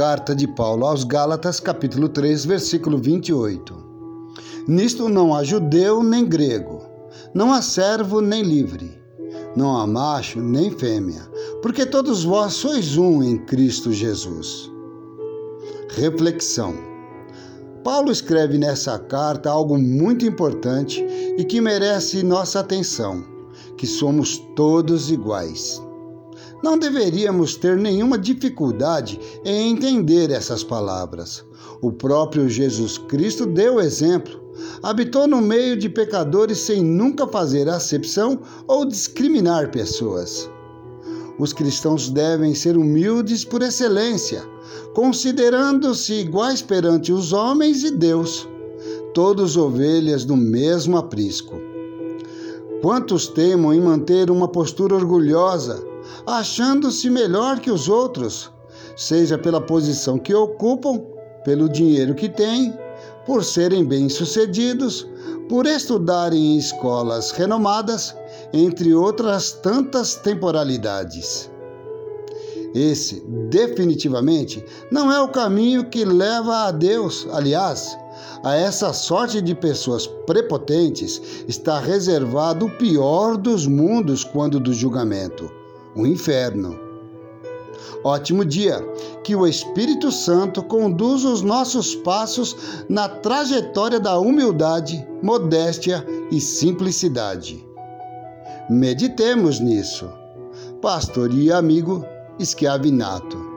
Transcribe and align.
Carta 0.00 0.34
de 0.34 0.48
Paulo 0.48 0.86
aos 0.86 1.04
Gálatas, 1.04 1.60
capítulo 1.60 2.08
3, 2.08 2.46
versículo 2.46 2.96
28. 2.96 3.76
Nisto 4.66 5.10
não 5.10 5.34
há 5.34 5.44
judeu 5.44 6.02
nem 6.02 6.24
grego, 6.24 6.82
não 7.34 7.52
há 7.52 7.60
servo 7.60 8.22
nem 8.22 8.42
livre, 8.42 8.98
não 9.54 9.76
há 9.76 9.86
macho 9.86 10.40
nem 10.40 10.70
fêmea, 10.70 11.20
porque 11.60 11.84
todos 11.84 12.24
vós 12.24 12.54
sois 12.54 12.96
um 12.96 13.22
em 13.22 13.44
Cristo 13.44 13.92
Jesus. 13.92 14.72
Reflexão. 15.90 16.72
Paulo 17.84 18.10
escreve 18.10 18.56
nessa 18.56 18.98
carta 18.98 19.50
algo 19.50 19.76
muito 19.76 20.24
importante 20.24 21.04
e 21.36 21.44
que 21.44 21.60
merece 21.60 22.22
nossa 22.22 22.60
atenção, 22.60 23.22
que 23.76 23.86
somos 23.86 24.38
todos 24.56 25.10
iguais. 25.10 25.78
Não 26.62 26.78
deveríamos 26.78 27.56
ter 27.56 27.76
nenhuma 27.76 28.18
dificuldade 28.18 29.18
em 29.44 29.72
entender 29.72 30.30
essas 30.30 30.62
palavras. 30.62 31.44
O 31.80 31.90
próprio 31.90 32.48
Jesus 32.48 32.98
Cristo 32.98 33.46
deu 33.46 33.80
exemplo. 33.80 34.38
Habitou 34.82 35.26
no 35.26 35.40
meio 35.40 35.76
de 35.76 35.88
pecadores 35.88 36.58
sem 36.58 36.82
nunca 36.82 37.26
fazer 37.26 37.68
acepção 37.68 38.40
ou 38.66 38.84
discriminar 38.84 39.70
pessoas. 39.70 40.50
Os 41.38 41.54
cristãos 41.54 42.10
devem 42.10 42.54
ser 42.54 42.76
humildes 42.76 43.42
por 43.42 43.62
excelência, 43.62 44.42
considerando-se 44.92 46.12
iguais 46.12 46.60
perante 46.60 47.10
os 47.10 47.32
homens 47.32 47.82
e 47.82 47.90
Deus, 47.90 48.46
todos 49.14 49.56
ovelhas 49.56 50.26
do 50.26 50.36
mesmo 50.36 50.98
aprisco. 50.98 51.54
Quantos 52.82 53.26
temam 53.26 53.72
em 53.72 53.80
manter 53.80 54.30
uma 54.30 54.48
postura 54.48 54.94
orgulhosa, 54.94 55.82
achando-se 56.26 57.08
melhor 57.10 57.60
que 57.60 57.70
os 57.70 57.88
outros, 57.88 58.50
seja 58.96 59.38
pela 59.38 59.60
posição 59.60 60.18
que 60.18 60.34
ocupam, 60.34 61.00
pelo 61.44 61.68
dinheiro 61.68 62.14
que 62.14 62.28
têm, 62.28 62.74
por 63.26 63.44
serem 63.44 63.84
bem-sucedidos, 63.84 65.06
por 65.48 65.66
estudarem 65.66 66.54
em 66.54 66.58
escolas 66.58 67.30
renomadas, 67.30 68.14
entre 68.52 68.94
outras 68.94 69.52
tantas 69.52 70.14
temporalidades. 70.14 71.50
Esse, 72.74 73.24
definitivamente, 73.48 74.64
não 74.92 75.10
é 75.10 75.20
o 75.20 75.28
caminho 75.28 75.88
que 75.90 76.04
leva 76.04 76.66
a 76.66 76.70
Deus. 76.70 77.26
Aliás, 77.32 77.98
a 78.44 78.54
essa 78.54 78.92
sorte 78.92 79.40
de 79.40 79.54
pessoas 79.54 80.06
prepotentes 80.06 81.20
está 81.48 81.80
reservado 81.80 82.66
o 82.66 82.70
pior 82.70 83.36
dos 83.36 83.66
mundos 83.66 84.22
quando 84.22 84.60
do 84.60 84.72
julgamento 84.72 85.59
o 85.94 86.06
inferno. 86.06 86.78
Ótimo 88.04 88.44
dia! 88.44 88.80
Que 89.22 89.36
o 89.36 89.46
Espírito 89.46 90.10
Santo 90.10 90.62
conduza 90.62 91.28
os 91.28 91.42
nossos 91.42 91.94
passos 91.94 92.56
na 92.88 93.08
trajetória 93.08 94.00
da 94.00 94.18
humildade, 94.18 95.06
modéstia 95.22 96.06
e 96.30 96.40
simplicidade. 96.40 97.66
Meditemos 98.68 99.60
nisso. 99.60 100.08
Pastor 100.80 101.32
e 101.34 101.52
amigo 101.52 102.04
Esquiavinato. 102.38 103.49